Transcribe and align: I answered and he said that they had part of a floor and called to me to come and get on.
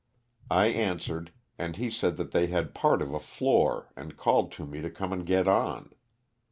I 0.49 0.65
answered 0.69 1.31
and 1.59 1.75
he 1.75 1.91
said 1.91 2.17
that 2.17 2.31
they 2.31 2.47
had 2.47 2.73
part 2.73 3.03
of 3.03 3.13
a 3.13 3.19
floor 3.19 3.93
and 3.95 4.17
called 4.17 4.51
to 4.53 4.65
me 4.65 4.81
to 4.81 4.89
come 4.89 5.13
and 5.13 5.23
get 5.23 5.47
on. 5.47 5.93